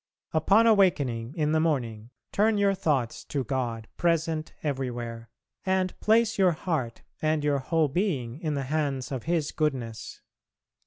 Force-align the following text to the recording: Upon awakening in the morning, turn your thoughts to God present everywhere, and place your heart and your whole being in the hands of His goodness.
Upon 0.33 0.65
awakening 0.65 1.35
in 1.35 1.51
the 1.51 1.59
morning, 1.59 2.09
turn 2.31 2.57
your 2.57 2.73
thoughts 2.73 3.23
to 3.25 3.43
God 3.43 3.87
present 3.97 4.51
everywhere, 4.63 5.29
and 5.63 5.93
place 5.99 6.39
your 6.39 6.53
heart 6.53 7.03
and 7.21 7.43
your 7.43 7.59
whole 7.59 7.87
being 7.87 8.39
in 8.39 8.55
the 8.55 8.63
hands 8.63 9.11
of 9.11 9.25
His 9.25 9.51
goodness. 9.51 10.21